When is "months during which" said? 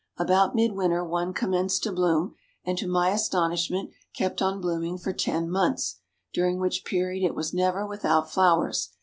5.47-6.83